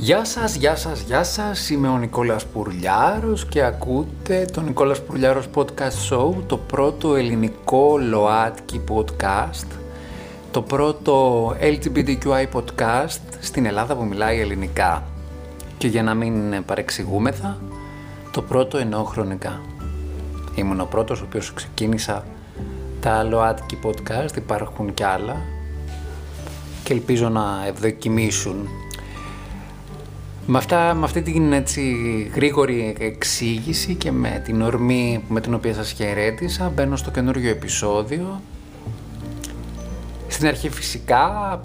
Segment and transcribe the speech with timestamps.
[0.00, 1.70] Γεια σας, γεια σας, γεια σας.
[1.70, 8.80] Είμαι ο Νικόλας Πουρλιάρος και ακούτε το Νικόλας Πουρλιάρος Podcast Show, το πρώτο ελληνικό ΛΟΑΤΚΙ
[8.88, 9.66] podcast,
[10.50, 15.04] το πρώτο LGBTQI podcast στην Ελλάδα που μιλάει ελληνικά.
[15.78, 17.58] Και για να μην παρεξηγούμεθα,
[18.30, 19.60] το πρώτο εννοώ χρονικά.
[20.54, 22.24] Ήμουν ο πρώτος ο οποίος ξεκίνησα
[23.00, 25.36] τα ΛΟΑΤΚΙ podcast, υπάρχουν κι άλλα
[26.82, 28.68] και ελπίζω να ευδοκιμήσουν
[30.50, 31.82] με, αυτά, με αυτή την έτσι,
[32.34, 38.40] γρήγορη εξήγηση και με την ορμή με την οποία σας χαιρέτησα μπαίνω στο καινούριο επεισόδιο.
[40.28, 41.60] Στην αρχή φυσικά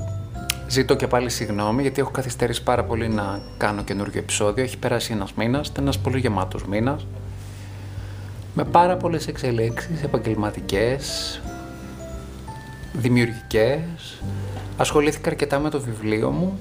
[0.67, 4.63] ζητώ και πάλι συγγνώμη γιατί έχω καθυστερήσει πάρα πολύ να κάνω καινούριο επεισόδιο.
[4.63, 7.07] Έχει περάσει ένας μήνας, ήταν ένας πολύ γεμάτος μήνας
[8.53, 11.41] με πάρα πολλές εξελίξεις επαγγελματικές,
[12.93, 14.21] δημιουργικές.
[14.77, 16.59] Ασχολήθηκα αρκετά με το βιβλίο μου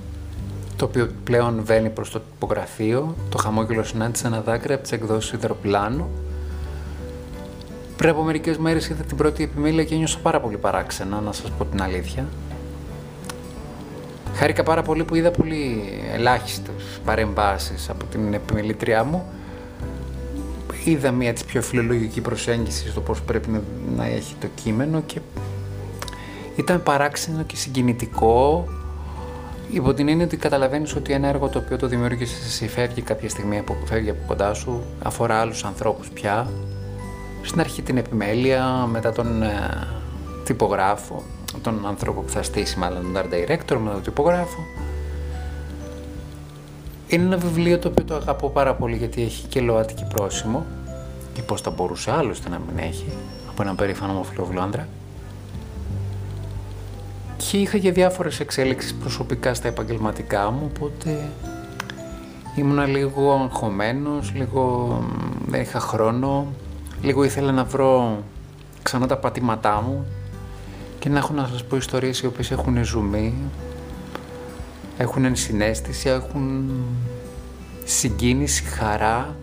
[0.83, 3.15] το οποίο πλέον βαίνει προς το τυπογραφείο.
[3.29, 6.09] Το χαμόγελο συνάντησε ένα δάκρυ από τις εκδόσεις Ιδροπλάνου.
[7.97, 11.51] Πριν από μερικές μέρες είδα την πρώτη επιμέλεια και ένιωσα πάρα πολύ παράξενα, να σας
[11.51, 12.27] πω την αλήθεια.
[14.35, 19.25] Χάρηκα πάρα πολύ που είδα πολύ ελάχιστες παρεμβάσεις από την επιμελήτριά μου.
[20.85, 23.61] Είδα μια έτσι πιο φιλολογική προσέγγισης στο πώς πρέπει
[23.97, 25.21] να έχει το κείμενο και
[26.57, 28.65] ήταν παράξενο και συγκινητικό
[29.73, 33.29] Υπό την έννοια ότι καταλαβαίνεις ότι ένα έργο το οποίο το δημιούργησες εσύ φεύγει κάποια
[33.29, 36.51] στιγμή από, φεύγει από κοντά σου, αφορά άλλους ανθρώπους πια.
[37.43, 39.87] Στην αρχή την επιμέλεια, μετά τον ε,
[40.45, 41.23] τυπογράφο,
[41.63, 44.59] τον άνθρωπο που θα στήσει μάλλον τον art director, μετά τον τυπογράφο.
[47.07, 50.67] Είναι ένα βιβλίο το οποίο το αγαπώ πάρα πολύ γιατί έχει και λοατική πρόσημο
[51.33, 53.13] και πώς θα μπορούσε άλλωστε να μην έχει
[53.51, 54.89] από έναν περήφανο ομοφυλόβουλο άντρα
[57.53, 61.31] και είχα και διάφορες εξέλιξεις προσωπικά στα επαγγελματικά μου, οπότε
[62.57, 64.99] ήμουνα λίγο αγχωμένος, λίγο
[65.47, 66.47] δεν είχα χρόνο,
[67.03, 68.23] λίγο ήθελα να βρω
[68.83, 70.07] ξανά τα πατήματά μου
[70.99, 73.35] και να έχω να σας πω ιστορίες οι οποίες έχουν ζουμί,
[74.99, 76.71] έχουν ενσυναίσθηση, έχουν
[77.85, 79.37] συγκίνηση, χαρά,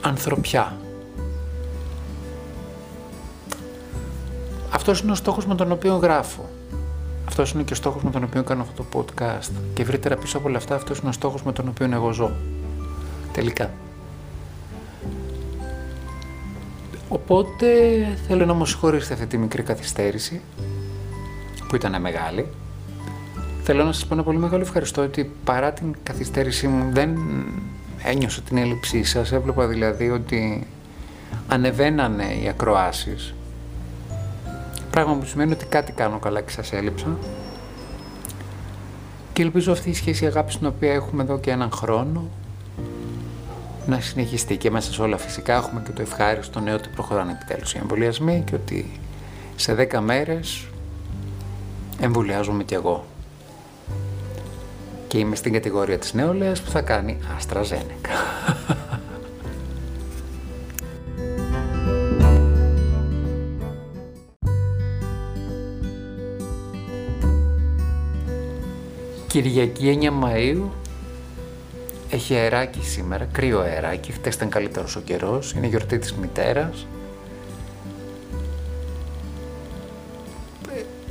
[0.00, 0.76] ανθρωπιά.
[4.76, 6.48] Αυτός είναι ο στόχος με τον οποίο γράφω.
[7.28, 9.50] Αυτός είναι και ο στόχος με τον οποίο κάνω αυτό το podcast.
[9.74, 12.30] Και ευρύτερα πίσω από όλα αυτά, αυτός είναι ο στόχος με τον οποίο εγώ ζω.
[13.32, 13.70] Τελικά.
[17.08, 17.66] Οπότε
[18.26, 20.40] θέλω να μου συγχωρήσετε αυτή τη μικρή καθυστέρηση
[21.68, 22.46] που ήταν μεγάλη.
[23.62, 27.18] Θέλω να σας πω ένα πολύ μεγάλο ευχαριστώ ότι παρά την καθυστέρησή μου δεν
[28.02, 29.32] ένιωσα την έλλειψή σας.
[29.32, 30.66] Έβλεπα δηλαδή ότι
[31.48, 33.34] ανεβαίνανε οι ακροάσεις
[34.96, 37.16] Πράγμα που σημαίνει ότι κάτι κάνω καλά και σας έλειψα.
[39.32, 42.24] Και ελπίζω αυτή η σχέση αγάπης την οποία έχουμε εδώ και έναν χρόνο
[43.86, 47.74] να συνεχιστεί και μέσα σε όλα φυσικά έχουμε και το ευχάριστο νέο ότι προχωράνε επιτέλους
[47.74, 49.00] οι εμβολιασμοί και ότι
[49.56, 50.66] σε 10 μέρες
[52.00, 53.04] εμβολιάζομαι κι εγώ.
[55.08, 58.55] Και είμαι στην κατηγορία της νεολαίας που θα κάνει AstraZeneca.
[69.36, 70.62] Κυριακή 9 Μαΐου
[72.10, 76.86] έχει αεράκι σήμερα, κρύο αεράκι, χτες ήταν καλύτερος ο καιρός, είναι γιορτή της μητέρας.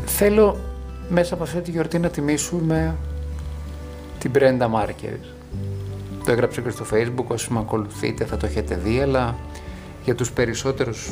[0.06, 0.60] Θέλω
[1.10, 2.96] μέσα από αυτή τη γιορτή να τιμήσουμε
[4.20, 5.26] την Brenda Markers.
[6.26, 9.36] Το έγραψε και στο facebook, όσοι με ακολουθείτε θα το έχετε δει, αλλά
[10.04, 11.10] για τους περισσότερους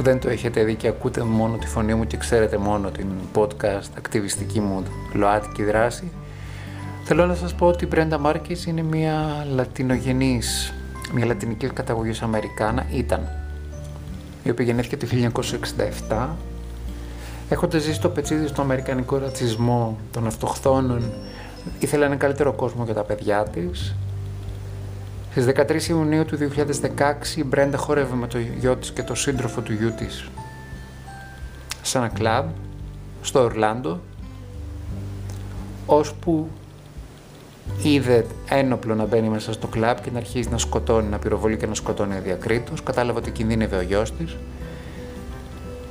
[0.00, 3.06] που δεν το έχετε δει και ακούτε μόνο τη φωνή μου και ξέρετε μόνο την
[3.34, 6.10] podcast ακτιβιστική μου ΛΟΑΤΚΙ δράση,
[7.04, 10.72] θέλω να σας πω ότι η Brenda Marquez είναι μια λατινογενής,
[11.12, 13.28] μια λατινική καταγωγής Αμερικάνα, ήταν,
[14.42, 15.06] η οποία γεννήθηκε το
[16.08, 16.28] 1967,
[17.48, 21.12] έχοντας ζήσει το πετσίδι στο αμερικανικό ρατσισμό των αυτοχθόνων,
[21.78, 23.94] ήθελε έναν καλύτερο κόσμο για τα παιδιά της
[25.30, 29.60] στις 13 Ιουνίου του 2016 η Μπρέντα χόρευε με το γιο της και το σύντροφο
[29.60, 30.30] του γιού της
[31.82, 32.48] σε ένα κλαμπ
[33.22, 34.00] στο Ορλάντο
[35.86, 36.48] ώσπου
[37.82, 41.66] είδε ένοπλο να μπαίνει μέσα στο κλαμπ και να αρχίζει να σκοτώνει, να πυροβολεί και
[41.66, 42.82] να σκοτώνει αδιακρίτως.
[42.82, 44.36] Κατάλαβε ότι κινδύνευε ο γιος της.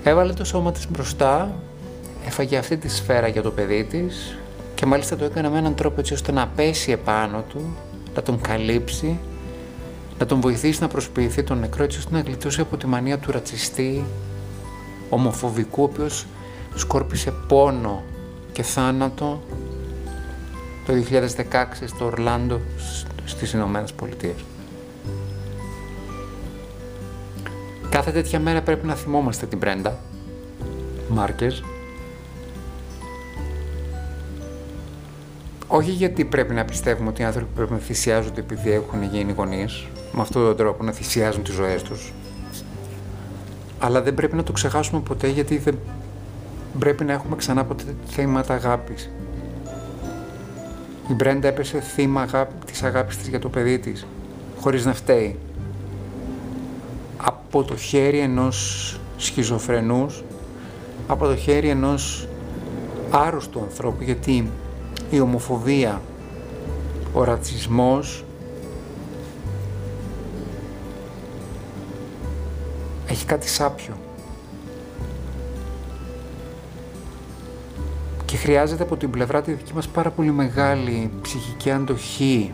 [0.04, 1.52] Έβαλε το σώμα της μπροστά,
[2.26, 4.38] έφαγε αυτή τη σφαίρα για το παιδί της
[4.76, 7.76] και μάλιστα το έκανε με έναν τρόπο έτσι ώστε να πέσει επάνω του,
[8.16, 9.20] να τον καλύψει
[10.20, 13.32] να τον βοηθήσει να προσποιηθεί τον νεκρό έτσι ώστε να γλιτώσει από τη μανία του
[13.32, 14.06] ρατσιστή
[15.10, 16.26] ομοφοβικού ο οποίος
[16.76, 18.04] σκόρπισε πόνο
[18.52, 19.42] και θάνατο
[20.86, 20.94] το
[21.52, 22.60] 2016 στο Ορλάντο
[23.26, 24.36] στις Ηνωμένες Πολιτείες.
[27.90, 30.00] Κάθε τέτοια μέρα πρέπει να θυμόμαστε την Πρέντα
[31.10, 31.64] Μάρκες
[35.72, 39.88] όχι γιατί πρέπει να πιστεύουμε ότι οι άνθρωποι πρέπει να θυσιάζονται επειδή έχουν γίνει γονείς,
[40.12, 42.14] με αυτόν τον τρόπο να θυσιάζουν τις ζωές τους.
[43.80, 45.78] Αλλά δεν πρέπει να το ξεχάσουμε ποτέ γιατί δεν
[46.80, 49.10] πρέπει να έχουμε ξανά ποτέ θέματα αγάπης.
[51.10, 54.08] Η Μπρέντα έπεσε θύμα αγάπη, της αγάπης της για το παιδί της,
[54.60, 55.40] χωρίς να φταίει.
[57.18, 60.24] Από το χέρι ενός σχιζοφρενούς,
[61.08, 62.28] από το χέρι ενός
[63.10, 64.50] άρρωστου ανθρώπου, γιατί
[65.10, 66.02] η ομοφοβία,
[67.14, 68.26] ο ρατσισμός
[73.08, 73.94] έχει κάτι σάπιο.
[78.26, 82.54] Και χρειάζεται από την πλευρά τη δική μας πάρα πολύ μεγάλη ψυχική αντοχή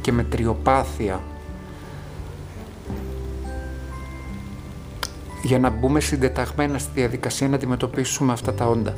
[0.00, 1.20] και μετριοπάθεια
[5.42, 8.94] για να μπούμε συντεταγμένα στη διαδικασία να αντιμετωπίσουμε αυτά τα όντα.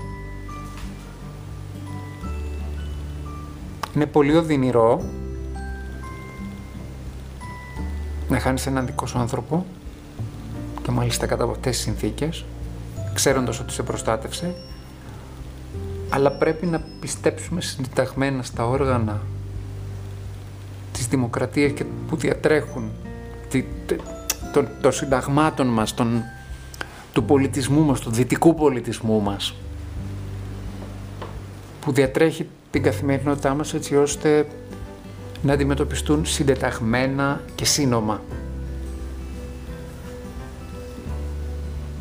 [3.95, 5.03] Είναι πολύ οδυνηρό
[8.29, 9.67] να χάνεις έναν δικό σου άνθρωπο
[10.83, 12.45] και μάλιστα κατά από αυτές τις συνθήκες,
[13.15, 14.55] ξέροντας ότι σε προστάτευσε,
[16.09, 19.21] αλλά πρέπει να πιστέψουμε συνταγμένα στα όργανα
[20.93, 22.91] της δημοκρατίας και που διατρέχουν
[24.53, 26.23] των, των συνταγμάτων μας, των,
[27.13, 29.55] του πολιτισμού μας, του δυτικού πολιτισμού μας,
[31.81, 34.47] που διατρέχει την καθημερινότητά μας έτσι ώστε
[35.43, 38.21] να αντιμετωπιστούν συντεταγμένα και σύνομα.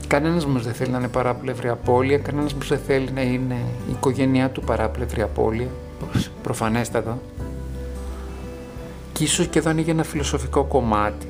[0.08, 3.56] Κανένας μας δεν θέλει να είναι παράπλευρη απώλεια, κανένας μας δεν θέλει να είναι
[3.88, 5.68] η οικογένειά του παράπλευρη απώλεια,
[6.44, 7.20] προφανέστατα.
[9.14, 11.28] Και ίσως και εδώ ανοίγει ένα φιλοσοφικό κομμάτι.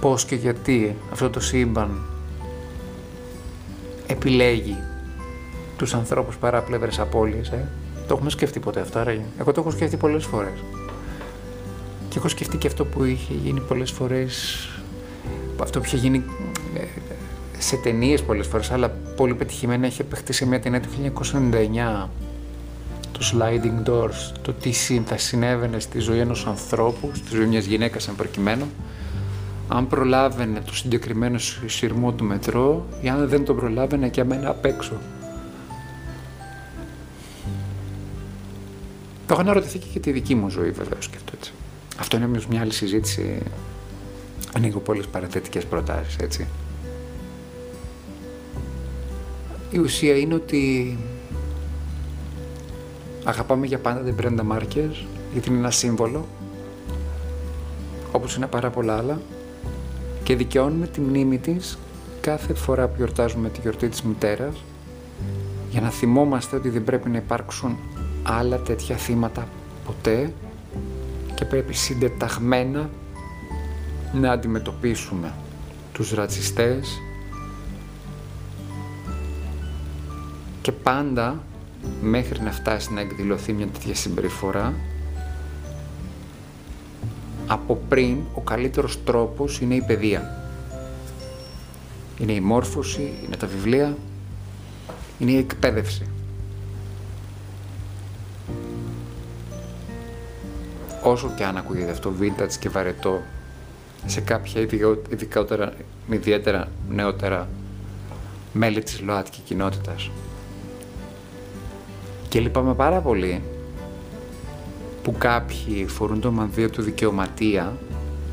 [0.00, 2.00] Πώς και γιατί αυτό το σύμπαν
[4.06, 4.76] επιλέγει
[5.76, 7.68] τους ανθρώπους παράπλευρες απώλειες, ε.
[8.06, 9.24] Το έχουμε σκεφτεί ποτέ αυτό, άραγε.
[9.38, 10.64] Εγώ το έχω σκεφτεί πολλές φορές.
[12.08, 14.68] Και έχω σκεφτεί και αυτό που είχε γίνει πολλές φορές,
[15.62, 16.24] αυτό που είχε γίνει
[16.76, 16.80] ε,
[17.58, 20.88] σε ταινίες πολλές φορές, αλλά πολύ πετυχημένα έχει επεχτεί σε μια ταινία του
[22.04, 22.08] 1999,
[23.12, 24.72] το Sliding Doors, το τι
[25.04, 28.66] θα συνέβαινε στη ζωή ενός ανθρώπου, στη ζωή μιας γυναίκας εν προκειμένου,
[29.68, 34.64] αν προλάβαινε το συγκεκριμένο σειρμό του μετρό ή αν δεν το προλάβαινε και αμένα απ'
[34.64, 34.92] έξω.
[39.26, 41.52] Το έχω αναρωτηθεί και για τη δική μου ζωή, βεβαίω και αυτό έτσι.
[41.98, 43.42] Αυτό είναι μια άλλη συζήτηση.
[44.56, 46.46] Ανοίγω πολλές παραθετικές προτάσεις, έτσι.
[49.70, 50.96] Η ουσία είναι ότι
[53.24, 56.26] αγαπάμε για πάντα την Brenda Μάρκες γιατί είναι ένα σύμβολο
[58.12, 59.20] όπως είναι πάρα πολλά άλλα
[60.22, 61.78] και δικαιώνουμε τη μνήμη της
[62.20, 64.54] κάθε φορά που γιορτάζουμε τη γιορτή της μητέρας
[65.70, 67.76] για να θυμόμαστε ότι δεν πρέπει να υπάρξουν
[68.26, 69.48] άλλα τέτοια θύματα
[69.84, 70.32] ποτέ
[71.34, 72.90] και πρέπει συντεταγμένα
[74.12, 75.34] να αντιμετωπίσουμε
[75.92, 77.00] τους ρατσιστές
[80.62, 81.42] και πάντα
[82.02, 84.74] μέχρι να φτάσει να εκδηλωθεί μια τέτοια συμπεριφορά
[87.46, 90.50] από πριν ο καλύτερος τρόπος είναι η παιδεία.
[92.18, 93.96] Είναι η μόρφωση, είναι τα βιβλία,
[95.18, 96.06] είναι η εκπαίδευση.
[101.10, 103.20] Όσο και αν ακούγεται αυτό vintage και βαρετό
[104.06, 104.60] σε κάποια
[105.10, 105.72] ειδικότερα,
[106.10, 107.48] ιδιαίτερα νεότερα
[108.52, 110.10] μέλη της ΛΟΑΤΚΙ κοινότητας.
[112.28, 113.42] Και λυπάμαι πάρα πολύ
[115.02, 117.76] που κάποιοι φορούν το μανδύο του δικαιωματία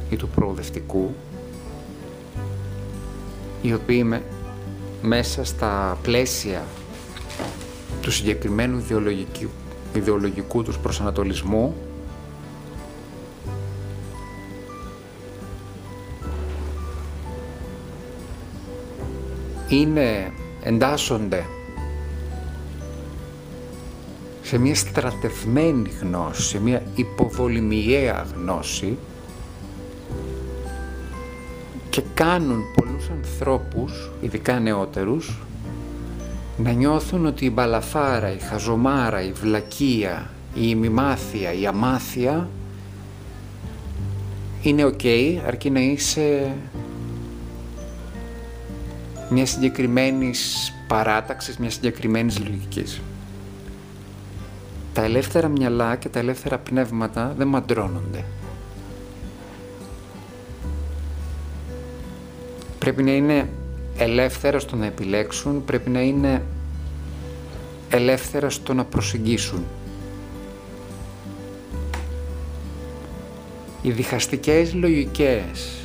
[0.09, 1.13] ή του προοδευτικού
[3.61, 4.21] οι οποίοι με,
[5.01, 6.63] μέσα στα πλαίσια
[8.01, 9.49] του συγκεκριμένου ιδεολογικού,
[9.93, 11.75] ιδεολογικού τους προσανατολισμού
[19.67, 20.31] είναι,
[20.63, 21.45] εντάσσονται
[24.41, 28.97] σε μια στρατευμένη γνώση, σε μια υποβολημιαία γνώση
[31.89, 35.41] και κάνουν πολλούς ανθρώπους, ειδικά νεότερους,
[36.57, 42.49] να νιώθουν ότι η μπαλαφάρα, η χαζομάρα, η βλακεία, η ημιμάθεια, η αμάθεια
[44.61, 45.01] είναι οκ,
[45.47, 46.55] αρκεί να είσαι
[49.29, 53.01] μιας συγκεκριμένης παράταξης, μιας συγκεκριμένης λογικής.
[54.93, 58.25] Τα ελεύθερα μυαλά και τα ελεύθερα πνεύματα δεν μαντρώνονται.
[62.79, 63.49] Πρέπει να είναι
[63.97, 66.43] ελεύθερα στο να επιλέξουν, πρέπει να είναι
[67.89, 69.63] ελεύθερα στο να προσεγγίσουν.
[73.81, 75.82] Οι διχαστικές λογικές,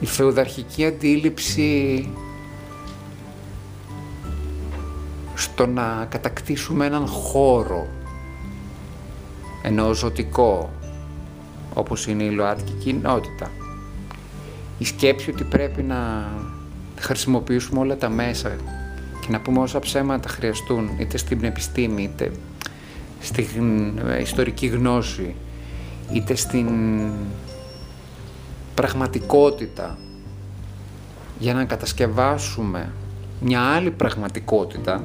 [0.00, 2.08] η φεουδαρχική αντίληψη
[5.34, 7.86] στο να κατακτήσουμε έναν χώρο
[9.62, 10.70] ενώ ζωτικό
[11.74, 13.50] όπως είναι η ΛΟΑΤΚΙ κοινότητα.
[14.78, 16.28] Η σκέψη ότι πρέπει να
[16.98, 18.56] χρησιμοποιήσουμε όλα τα μέσα
[19.20, 22.30] και να πούμε όσα ψέματα χρειαστούν είτε στην επιστήμη είτε
[23.20, 25.34] στην ε, ιστορική γνώση
[26.12, 26.68] είτε στην
[28.76, 29.98] πραγματικότητα.
[31.38, 32.92] Για να κατασκευάσουμε
[33.40, 35.02] μια άλλη πραγματικότητα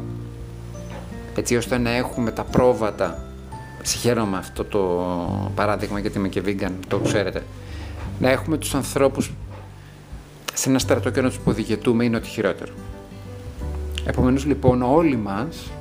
[1.35, 3.25] έτσι ώστε να έχουμε τα πρόβατα.
[3.81, 4.79] Συγχαίρομαι αυτό το
[5.55, 7.43] παράδειγμα γιατί είμαι και vegan, το ξέρετε.
[8.19, 9.31] Να έχουμε τους ανθρώπους
[10.53, 12.73] σε ένα στρατό και να τους υποδηγετούμε είναι ότι χειρότερο.
[14.05, 15.71] Επομένως λοιπόν όλοι μας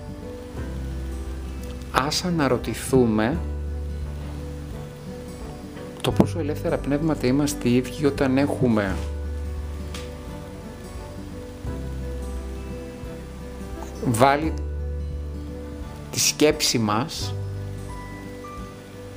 [1.93, 3.39] ας αναρωτηθούμε
[6.01, 8.97] το πόσο ελεύθερα πνεύματα είμαστε οι ίδιοι όταν έχουμε
[14.05, 14.53] βάλει
[16.11, 17.35] τη σκέψη μας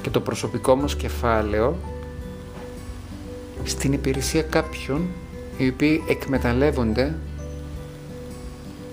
[0.01, 1.77] και το προσωπικό μας κεφάλαιο
[3.63, 5.07] στην υπηρεσία κάποιων
[5.57, 7.15] οι οποίοι εκμεταλλεύονται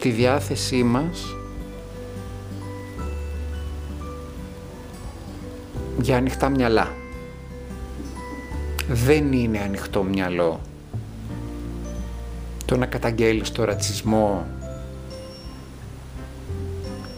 [0.01, 1.35] τη διάθεσή μας
[6.01, 7.00] για ανοιχτά μυαλά.
[8.93, 10.61] Δεν είναι ανοιχτό μυαλό
[12.65, 14.47] το να καταγγέλεις το ρατσισμό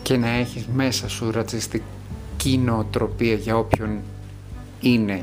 [0.03, 3.99] και να έχεις μέσα σου ρατσιστική νοοτροπία για όποιον
[4.81, 5.23] είναι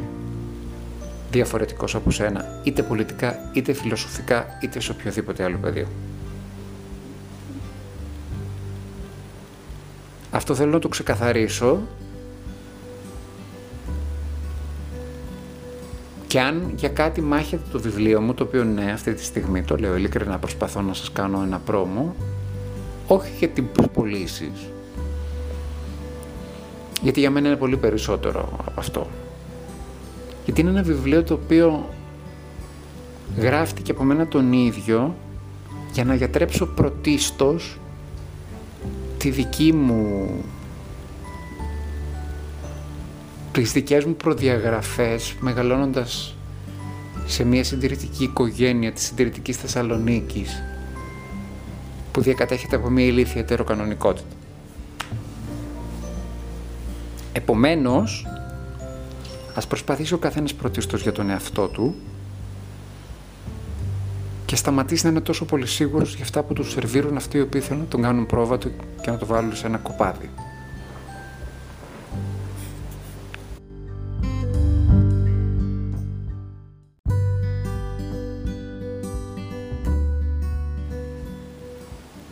[1.32, 5.88] διαφορετικός από σένα, είτε πολιτικά, είτε φιλοσοφικά, είτε σε οποιοδήποτε άλλο πεδίο.
[10.32, 11.82] Αυτό θέλω να το ξεκαθαρίσω
[16.30, 19.76] και αν για κάτι μάχεται το βιβλίο μου, το οποίο ναι, αυτή τη στιγμή το
[19.76, 22.16] λέω ειλικρινά, προσπαθώ να σας κάνω ένα πρόμο,
[23.08, 24.52] όχι για την πωλήσει.
[27.02, 29.08] Γιατί για μένα είναι πολύ περισσότερο από αυτό.
[30.46, 31.90] Γιατί είναι ένα βιβλίο το οποίο
[33.38, 35.16] γράφτηκε από μένα τον ίδιο
[35.94, 37.80] για να γιατρέψω πρωτίστως
[39.18, 40.30] τη δική μου
[43.62, 46.36] τις δικές μου προδιαγραφές μεγαλώνοντας
[47.26, 50.64] σε μια συντηρητική οικογένεια της συντηρητικής Θεσσαλονίκης
[52.12, 54.28] που διακατέχεται από μια ηλίθια ετεροκανονικότητα.
[57.34, 58.26] Επομένως,
[59.60, 61.96] Ας προσπαθήσει ο καθένας πρωτίστως για τον εαυτό του
[64.46, 67.62] και σταματήσει να είναι τόσο πολύ σίγουρος για αυτά που τους σερβίρουν αυτοί οι οποίοι
[67.62, 68.70] θέλουν να τον κάνουν πρόβατο
[69.02, 70.30] και να το βάλουν σε ένα κοπάδι.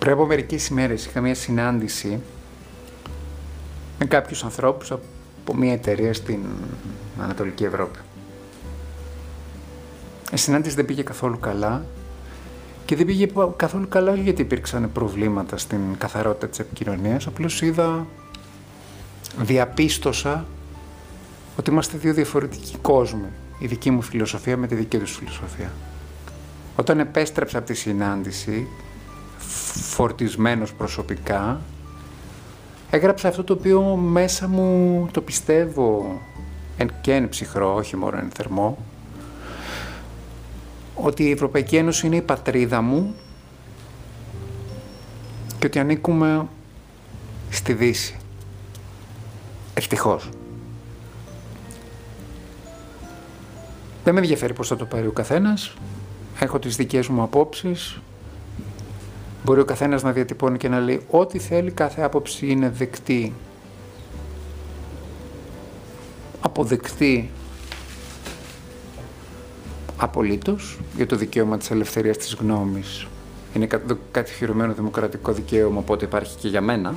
[0.08, 2.22] Πριν από μερικές ημέρες είχα μια συνάντηση
[4.00, 6.40] με κάποιους ανθρώπους από μια εταιρεία στην
[7.22, 8.00] Ανατολική Ευρώπη.
[10.34, 11.86] Η συνάντηση δεν πήγε καθόλου καλά
[12.86, 18.08] και δεν πήγε καθόλου καλά γιατί υπήρξαν προβλήματα στην καθαρότητα της επικοινωνίας, απλώς είδα,
[19.38, 20.46] διαπίστωσα
[21.58, 23.28] ότι είμαστε δύο διαφορετικοί κόσμοι.
[23.60, 25.72] Η δική μου φιλοσοφία με τη δική τους φιλοσοφία.
[26.76, 28.68] Όταν επέστρεψα από τη συνάντηση,
[29.38, 31.62] φορτισμένος προσωπικά,
[32.90, 36.20] έγραψα αυτό το οποίο μέσα μου το πιστεύω
[36.78, 38.78] εν και εν ψυχρό, όχι μόνο εν θερμό,
[40.96, 43.16] ότι η Ευρωπαϊκή Ένωση είναι η πατρίδα μου
[45.60, 46.48] και ότι ανήκουμε
[47.50, 48.18] στη Δύση.
[49.74, 50.30] Ευτυχώς.
[54.04, 55.74] Δεν με ενδιαφέρει πώς θα το πάρει ο καθένας.
[56.40, 58.00] Έχω τις δικές μου απόψεις.
[59.48, 63.34] Μπορεί ο καθένας να διατυπώνει και να λέει ό,τι θέλει, κάθε άποψη είναι δεκτή
[66.42, 67.30] αποδεκτεί
[69.98, 73.08] απολύτως για το δικαίωμα της ελευθερίας της γνώμης.
[73.56, 73.68] Είναι
[74.12, 76.96] κάτι χειρωμένο δημοκρατικό δικαίωμα, οπότε υπάρχει και για μένα.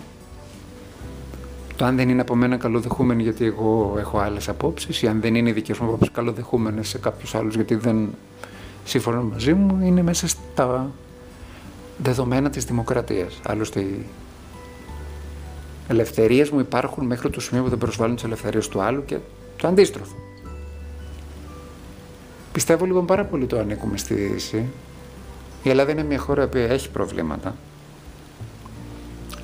[1.77, 5.35] Το αν δεν είναι από μένα καλοδεχούμενη γιατί εγώ έχω άλλες απόψεις ή αν δεν
[5.35, 8.09] είναι οι δικές μου απόψεις καλοδεχούμενες σε κάποιους άλλους γιατί δεν
[8.85, 10.91] σύμφωνα μαζί μου, είναι μέσα στα
[12.03, 13.41] δεδομένα της δημοκρατίας.
[13.47, 13.87] Άλλωστε
[15.89, 19.17] ελευθερίες μου υπάρχουν μέχρι το σημείο που δεν προσβάλλουν τις ελευθερίες του άλλου και
[19.57, 20.15] το αντίστροφο.
[22.53, 24.65] Πιστεύω λοιπόν πάρα πολύ το ανήκουμε στη Δύση.
[25.63, 27.55] Η Ελλάδα είναι μια χώρα που έχει προβλήματα.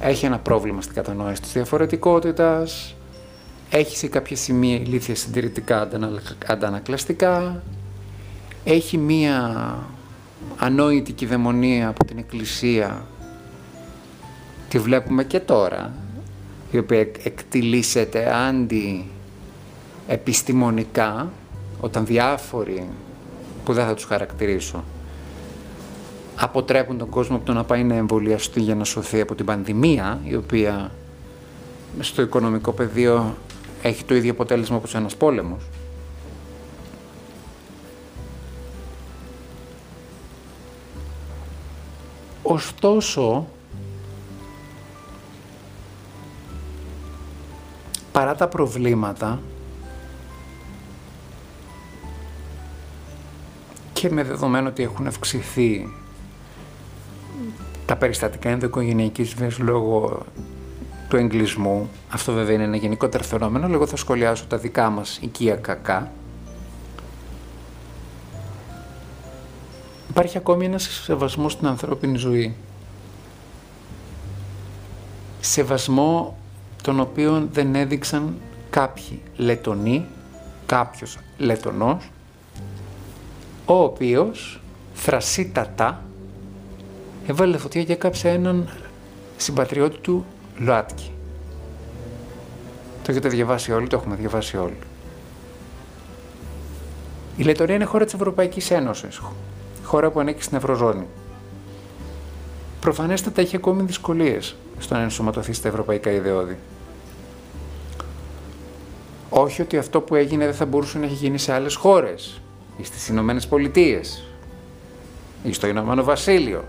[0.01, 2.95] Έχει ένα πρόβλημα στην κατανόηση της διαφορετικότητας.
[3.71, 5.89] Έχει σε κάποια σημεία ηλίθια συντηρητικά
[6.47, 7.63] αντανακλαστικά.
[8.65, 9.79] Έχει μία
[10.57, 13.07] ανόητη κυδαιμονία από την Εκκλησία.
[14.69, 15.93] Τη βλέπουμε και τώρα.
[16.71, 19.07] Η οποία εκτιλήσεται αντι
[20.07, 21.31] επιστημονικά
[21.81, 22.89] όταν διάφοροι
[23.65, 24.85] που δεν θα τους χαρακτηρίσω
[26.37, 30.21] αποτρέπουν τον κόσμο από το να πάει να εμβολιαστεί για να σωθεί από την πανδημία
[30.25, 30.91] η οποία
[32.01, 33.37] στο οικονομικό πεδίο
[33.83, 35.69] έχει το ίδιο αποτέλεσμα όπως ένας πόλεμος
[42.57, 43.47] Ωστόσο,
[48.13, 49.41] παρά τα προβλήματα,
[53.93, 55.93] και με δεδομένο ότι έχουν αυξηθεί
[57.87, 60.27] τα περιστατικά ενδοοικογενειακής βίας λόγω
[61.09, 65.57] του εγκλισμού, αυτό βέβαια είναι ένα γενικότερο φαινόμενο, λίγο θα σχολιάσω τα δικά μας οικία
[65.57, 66.13] κακά.
[70.17, 72.55] Υπάρχει ακόμη ένας σεβασμός στην ανθρώπινη ζωή.
[75.41, 76.37] Σεβασμό
[76.83, 78.35] τον οποίο δεν έδειξαν
[78.71, 80.07] κάποιοι λετονοί,
[80.67, 82.11] κάποιος λετονός,
[83.67, 84.61] ο οποίος
[84.95, 86.03] θρασίτατα
[87.27, 88.69] έβαλε φωτιά και έκαψε έναν
[89.37, 90.25] συμπατριώτη του
[90.59, 91.11] ΛΟΑΤΚΙ.
[93.03, 94.79] Το έχετε διαβάσει όλοι, το έχουμε διαβάσει όλοι.
[97.37, 99.21] Η Λετωνία είναι χώρα της Ευρωπαϊκής Ένωσης,
[99.87, 101.07] χώρα που ανήκει στην Ευρωζώνη.
[102.81, 106.57] Προφανέστατα έχει ακόμη δυσκολίες στο να ενσωματωθείς στα ευρωπαϊκά ιδεώδη.
[109.29, 112.41] Όχι ότι αυτό που έγινε δεν θα μπορούσε να έχει γίνει σε άλλες χώρες
[112.77, 114.25] ή στις Ηνωμένες Πολιτείες
[115.43, 116.65] ή στο Ηνωμένο Βασίλειο.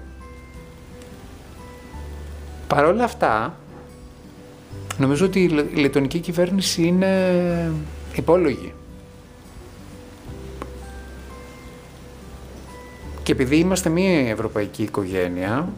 [2.68, 3.56] Παρ' όλα αυτά,
[4.98, 7.72] νομίζω ότι η λετωνική κυβέρνηση είναι
[8.16, 8.74] υπόλογη.
[13.28, 15.70] Και επειδή είμαστε μία ευρωπαϊκή οικογένεια,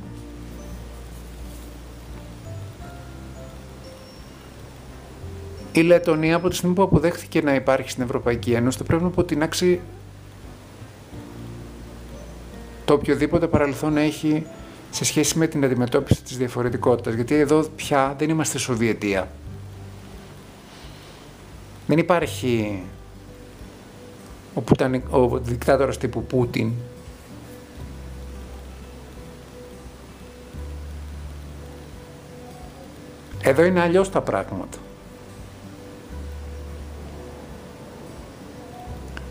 [5.72, 9.08] η Λετωνία από τη στιγμή που αποδέχθηκε να υπάρχει στην Ευρωπαϊκή Ένωση θα πρέπει να
[9.08, 9.80] αποτινάξει
[12.86, 14.46] το οποιοδήποτε παρελθόν έχει
[14.90, 17.14] σε σχέση με την αντιμετώπιση της διαφορετικότητας.
[17.14, 19.32] Γιατί εδώ πια δεν είμαστε Σοβιετία.
[21.88, 22.84] Δεν υπάρχει
[24.54, 25.04] ο, πουτανι...
[25.10, 26.72] ο δικτάτορας τύπου Πούτιν.
[33.50, 34.78] Εδώ είναι αλλιώς τα πράγματα.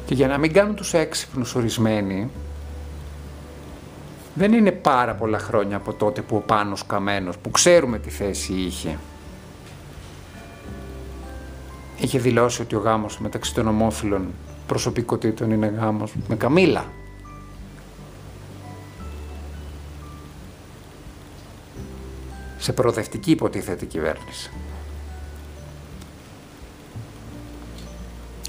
[0.07, 2.31] Και για να μην κάνουν τους έξυπνους ορισμένοι,
[4.35, 8.53] δεν είναι πάρα πολλά χρόνια από τότε που ο Πάνος Καμένος, που ξέρουμε τι θέση
[8.53, 8.99] είχε,
[11.99, 14.27] είχε δηλώσει ότι ο γάμος μεταξύ των ομόφυλων
[14.67, 16.85] προσωπικότητων είναι γάμος με καμήλα.
[22.69, 24.51] Σε προοδευτική υποτίθεται κυβέρνηση.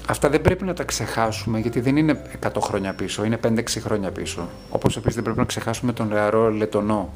[0.08, 4.10] Αυτά δεν πρέπει να τα ξεχάσουμε γιατί δεν είναι 100 χρόνια πίσω, είναι 5-6 χρόνια
[4.10, 4.48] πίσω.
[4.70, 7.12] Όπως επίσης δεν πρέπει να ξεχάσουμε τον νεαρό Λετωνό.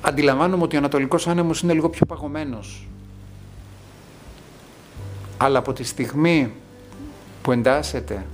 [0.00, 2.88] Αντιλαμβάνομαι ότι ο Ανατολικός Άνεμος είναι λίγο πιο παγωμένος.
[5.36, 6.52] Αλλά από τη στιγμή
[7.44, 8.26] που εντάσσεται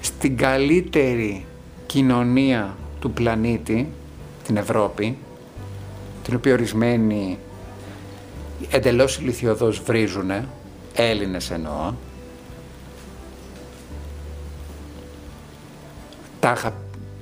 [0.00, 1.46] στην καλύτερη
[1.86, 3.88] κοινωνία του πλανήτη,
[4.44, 5.18] την Ευρώπη,
[6.24, 7.38] την οποία ορισμένοι
[8.70, 10.48] εντελώς ηλικιωδώς βρίζουνε,
[10.94, 11.92] Έλληνες εννοώ,
[16.40, 16.74] τάχα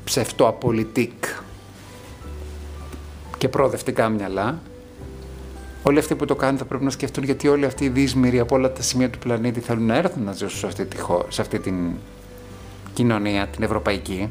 [0.05, 1.25] ψευτοαπολιτικ
[3.39, 4.61] και προοδευτικά μυαλά,
[5.83, 8.55] όλοι αυτοί που το κάνουν θα πρέπει να σκεφτούν γιατί όλοι αυτοί οι δύσμυροι από
[8.55, 10.97] όλα τα σημεία του πλανήτη θέλουν να έρθουν να ζήσουν σε αυτή, τη,
[11.29, 11.91] σε αυτή την
[12.93, 14.29] κοινωνία, την ευρωπαϊκή.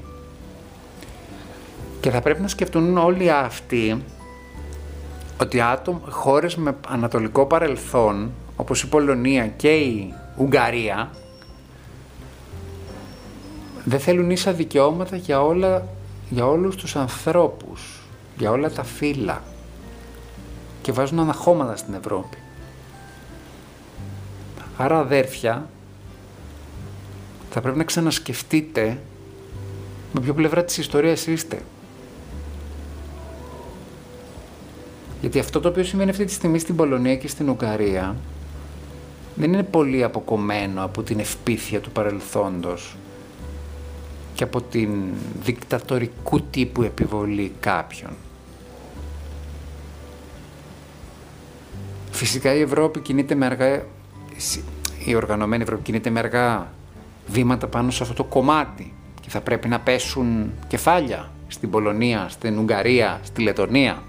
[2.00, 4.04] Και θα πρέπει να σκεφτούν όλοι αυτοί
[5.42, 11.12] ότι άτομα, χώρες με ανατολικό παρελθόν, όπως η Πολωνία και η Ουγγαρία,
[13.84, 15.88] δεν θέλουν ίσα δικαιώματα για, όλα,
[16.30, 18.02] για όλους τους ανθρώπους,
[18.38, 19.42] για όλα τα φύλλα
[20.82, 22.38] και βάζουν αναχώματα στην Ευρώπη.
[24.78, 25.70] Άρα αδέρφια,
[27.52, 28.98] θα πρέπει να ξανασκεφτείτε
[30.14, 31.62] με ποιο πλευρά της ιστορίας είστε.
[35.22, 38.16] Γιατί αυτό το οποίο σημαίνει αυτή τη στιγμή στην Πολωνία και στην Ουγγαρία
[39.36, 42.96] δεν είναι πολύ αποκομμένο από την ευπίθεια του παρελθόντος
[44.34, 44.90] και από την
[45.44, 48.12] δικτατορικού τύπου επιβολή κάποιων.
[52.22, 53.86] Φυσικά η Ευρώπη κινείται με αργά,
[55.06, 56.72] η οργανωμένη Ευρώπη κινείται με αργά
[57.28, 62.58] βήματα πάνω σε αυτό το κομμάτι και θα πρέπει να πέσουν κεφάλια στην Πολωνία, στην
[62.58, 64.04] Ουγγαρία, στη Λετωνία.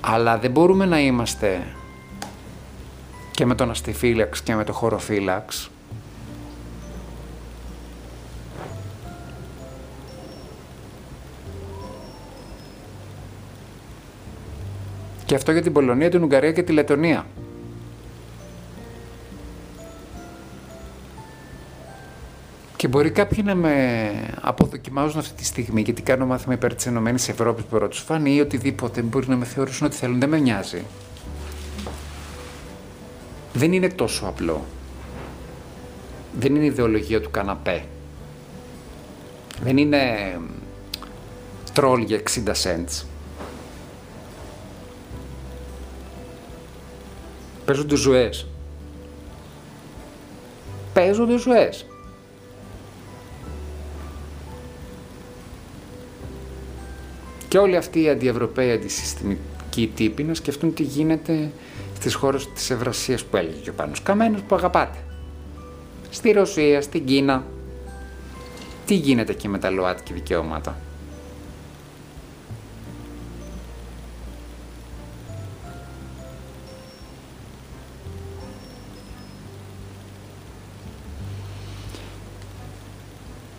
[0.00, 1.66] Αλλά δεν μπορούμε να είμαστε
[3.30, 5.70] και με τον αστιφύλαξ και με το χωροφύλαξ
[15.26, 17.26] Και αυτό για την Πολωνία, την Ουγγαρία και τη Λετωνία.
[22.76, 24.10] Και μπορεί κάποιοι να με
[24.40, 28.34] αποδοκιμάζουν αυτή τη στιγμή, γιατί κάνω μάθημα υπέρ της Ενωμένης Ευρώπης που μπορώ του φανεί
[28.34, 29.02] ή οτιδήποτε.
[29.02, 30.82] Μπορεί να με θεωρήσουν ότι θέλουν, δεν με νοιάζει.
[33.52, 34.64] Δεν είναι τόσο απλό.
[36.38, 37.84] Δεν είναι η ιδεολογία του καναπέ.
[39.62, 40.00] Δεν είναι
[41.72, 43.15] τρόλ για 60 cents.
[47.66, 48.46] Παίζονται ζωές.
[50.92, 51.86] Παίζονται ζωές.
[57.48, 61.50] Και όλοι αυτοί οι αντιευρωπαίοι αντισυστημικοί τύποι να σκεφτούν τι γίνεται
[61.96, 64.98] στις χώρες της Ευρασίας που έλεγε και ο Πάνος Καμένος που αγαπάτε.
[66.10, 67.44] Στη Ρωσία, στην Κίνα.
[68.86, 70.76] Τι γίνεται εκεί με τα ΛΟΑΤΚΙ δικαιώματα;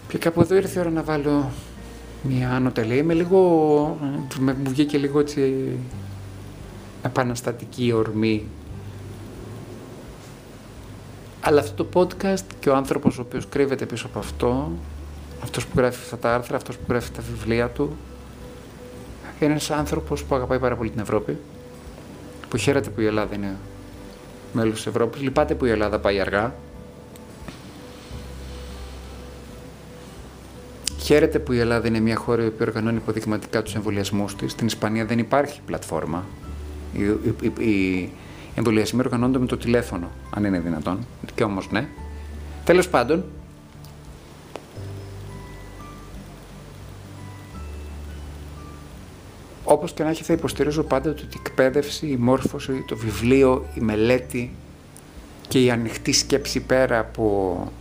[0.08, 1.50] Και κάπου εδώ ήρθε η ώρα να βάλω
[2.22, 2.96] μια άνω τελεία.
[2.96, 3.39] Είμαι λίγο,
[4.39, 5.72] μου βγήκε λίγο έτσι
[7.02, 8.48] επαναστατική ορμή.
[11.41, 14.72] Αλλά αυτό το podcast και ο άνθρωπος ο οποίος κρύβεται πίσω από αυτό,
[15.43, 17.96] αυτός που γράφει αυτά τα άρθρα, αυτός που γράφει τα βιβλία του,
[19.39, 21.38] είναι ένας άνθρωπος που αγαπάει πάρα πολύ την Ευρώπη,
[22.50, 23.56] που χαίρεται που η Ελλάδα είναι
[24.54, 26.54] μέλος της Ευρώπης, λυπάται που η Ελλάδα πάει αργά,
[31.08, 34.52] Χαίρεται που η Ελλάδα είναι μια χώρα που οργανώνει υποδειγματικά τους εμβολιασμούς της.
[34.52, 36.26] Στην Ισπανία δεν υπάρχει πλατφόρμα.
[36.93, 37.04] Οι,
[37.41, 38.12] οι, οι
[38.56, 41.06] εμβολιασμοί οργανώνονται με το τηλέφωνο, αν είναι δυνατόν.
[41.36, 41.88] Και όμως ναι.
[42.63, 43.26] Τέλος πάντων,
[49.63, 53.80] όπως και να έχει θα υποστηρίζω πάντα ότι η εκπαίδευση, η μόρφωση, το βιβλίο, η
[53.80, 54.52] μελέτη
[55.48, 57.72] και η ανοιχτή σκέψη πέρα από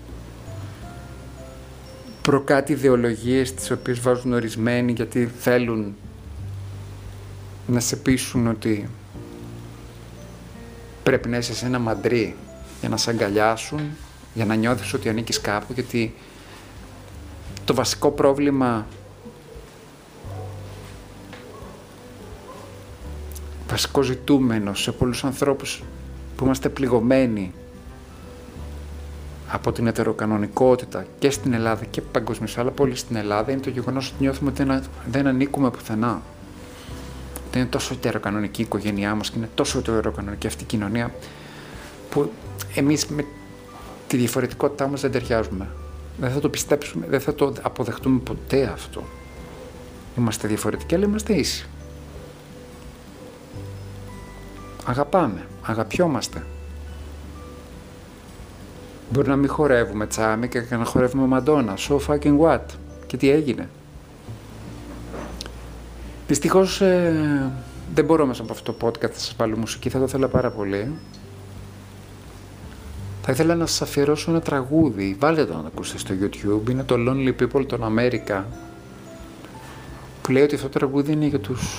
[2.27, 5.97] προκάτει ιδεολογίες τις οποίες βάζουν ορισμένοι γιατί θέλουν
[7.67, 8.89] να σε πείσουν ότι
[11.03, 12.37] πρέπει να είσαι σε ένα μαντρί
[12.81, 13.81] για να σε αγκαλιάσουν,
[14.35, 16.15] για να νιώθεις ότι ανήκεις κάπου, γιατί
[17.65, 18.87] το βασικό πρόβλημα
[23.69, 25.83] βασικό ζητούμενο σε πολλούς ανθρώπους
[26.37, 27.53] που είμαστε πληγωμένοι
[29.49, 34.09] από την ετεροκανονικότητα και στην Ελλάδα και παγκοσμίως, αλλά πολύ στην Ελλάδα, είναι το γεγονός
[34.09, 36.23] ότι νιώθουμε ότι δεν ανήκουμε πουθενά.
[37.47, 41.15] Ότι είναι τόσο ετεροκανονική η οικογένειά μας και είναι τόσο ετεροκανονική αυτή η κοινωνία,
[42.11, 42.33] που
[42.75, 43.25] εμείς με
[44.07, 45.69] τη διαφορετικότητά μας δεν ταιριάζουμε.
[46.19, 49.05] Δεν θα το πιστέψουμε, δεν θα το αποδεχτούμε ποτέ αυτό.
[50.19, 51.67] Είμαστε διαφορετικοί, αλλά είμαστε ίσοι.
[54.85, 56.43] Αγαπάμε, αγαπιόμαστε.
[59.11, 61.75] Μπορεί να μην χορεύουμε τσάμι και να χορεύουμε μαντόνα.
[61.77, 62.61] So fucking what;
[63.07, 63.69] Και τι έγινε;
[66.27, 67.51] Δυστυχώς ε,
[67.95, 70.51] δεν μπορώ μέσα από αυτό το podcast να σας βάλω μουσική, θα το ήθελα πάρα
[70.51, 70.93] πολύ.
[73.23, 76.83] Θα ήθελα να σας αφιερώσω ένα τραγούδι, βάλτε το να το ακούσετε στο YouTube, είναι
[76.83, 78.43] το Lonely People των America,
[80.23, 81.79] που λέει ότι αυτό το τραγούδι είναι για τους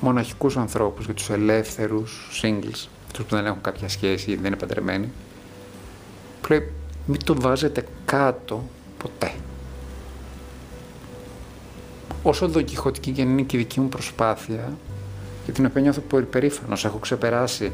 [0.00, 4.56] μοναχικούς ανθρώπους, για τους ελεύθερους singles, τους που δεν έχουν κάποια σχέση ή δεν είναι
[4.56, 5.08] παντρεμένοι
[6.50, 6.72] πρέπει
[7.06, 8.64] μην το βάζετε κάτω
[8.98, 9.32] ποτέ.
[12.22, 14.76] Όσο δοκιχωτική και είναι και η δική μου προσπάθεια,
[15.44, 17.72] για την οποία νιώθω πολύ περήφανος, έχω ξεπεράσει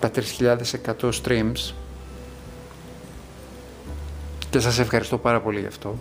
[0.00, 1.72] τα 3.100 streams
[4.50, 5.98] και σας ευχαριστώ πάρα πολύ γι' αυτό.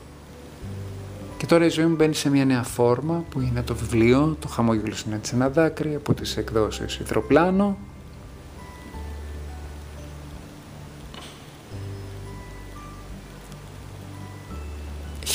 [1.38, 4.47] Και τώρα η ζωή μου μπαίνει σε μια νέα φόρμα που είναι το βιβλίο, το
[4.47, 7.78] χαμόγελο συνάντησε ένα δάκρυ από τις εκδόσεις Ιδροπλάνο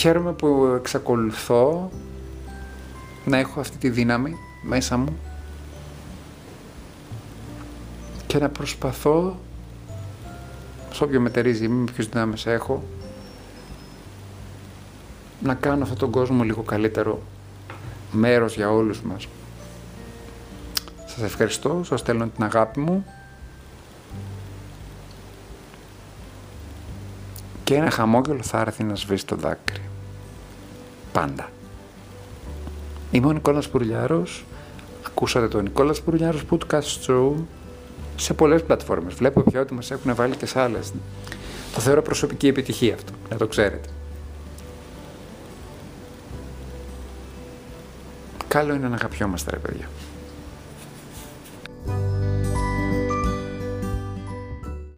[0.01, 1.91] χαίρομαι που εξακολουθώ
[3.25, 5.19] να έχω αυτή τη δύναμη μέσα μου
[8.27, 9.39] και να προσπαθώ
[10.93, 12.83] σε όποιο μετερίζει είμαι, ποιους δυνάμεις έχω
[15.43, 17.23] να κάνω αυτόν τον κόσμο λίγο καλύτερο
[18.13, 19.29] μέρος για όλους μας.
[21.07, 23.05] Σας ευχαριστώ, σας στέλνω την αγάπη μου
[27.65, 29.90] και ένα χαμόγελο θα έρθει να σβήσει το δάκρυ.
[31.13, 31.49] Πάντα.
[33.11, 34.45] Είμαι ο Νικόλας Πουρλιάρος.
[35.07, 37.33] Ακούσατε το Νικόλας Πουρλιάρος Podcast Show
[38.17, 39.15] σε πολλές πλατφόρμες.
[39.15, 40.93] Βλέπω πια ότι μας έχουν βάλει και σε άλλες.
[41.75, 43.89] Το θεωρώ προσωπική επιτυχία αυτό, να το ξέρετε.
[48.49, 49.89] Καλό είναι να αγαπιόμαστε ρε παιδιά.